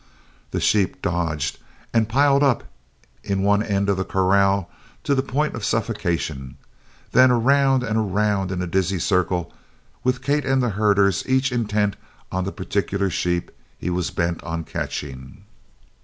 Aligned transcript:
The 0.49 0.59
sheep 0.59 0.99
dodged 1.03 1.59
and 1.93 2.09
piled 2.09 2.41
up 2.41 2.63
in 3.23 3.43
one 3.43 3.61
end 3.61 3.87
of 3.87 3.97
the 3.97 4.03
corral 4.03 4.67
to 5.03 5.13
the 5.13 5.21
point 5.21 5.53
of 5.53 5.63
suffocation, 5.63 6.57
then 7.11 7.29
around 7.29 7.83
and 7.83 7.99
around 7.99 8.51
in 8.51 8.63
a 8.63 8.65
dizzy 8.65 8.97
circle, 8.97 9.53
with 10.03 10.23
Kate 10.23 10.43
and 10.43 10.59
the 10.59 10.69
herders 10.69 11.23
each 11.27 11.51
intent 11.51 11.97
on 12.31 12.45
the 12.45 12.51
particular 12.51 13.11
sheep 13.11 13.51
he 13.77 13.91
was 13.91 14.09
bent 14.09 14.43
on 14.43 14.63
catching. 14.63 15.43